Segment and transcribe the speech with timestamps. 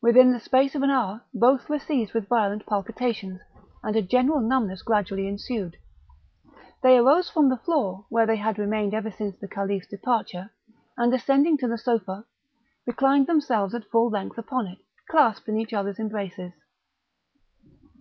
[0.00, 3.40] Within the space of an hour both were seized with violent palpitations,
[3.82, 5.76] and a general numbness gradually ensued;
[6.80, 10.50] they arose from the floor, where they had remained ever since the Caliph's departure,
[10.96, 12.24] and, ascending to the sofa,
[12.86, 14.78] reclined themselves at full length upon it,
[15.10, 16.52] clasped in each other's embraces.